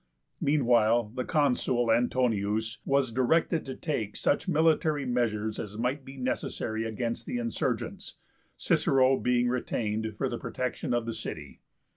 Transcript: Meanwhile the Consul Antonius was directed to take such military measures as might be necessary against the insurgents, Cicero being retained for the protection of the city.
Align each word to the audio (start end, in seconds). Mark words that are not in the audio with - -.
Meanwhile 0.41 1.11
the 1.13 1.23
Consul 1.23 1.91
Antonius 1.91 2.79
was 2.85 3.11
directed 3.11 3.67
to 3.67 3.75
take 3.75 4.15
such 4.17 4.47
military 4.47 5.05
measures 5.05 5.59
as 5.59 5.77
might 5.77 6.03
be 6.03 6.17
necessary 6.17 6.85
against 6.85 7.27
the 7.27 7.37
insurgents, 7.37 8.17
Cicero 8.57 9.19
being 9.19 9.47
retained 9.47 10.15
for 10.17 10.27
the 10.27 10.39
protection 10.39 10.95
of 10.95 11.05
the 11.05 11.13
city. 11.13 11.61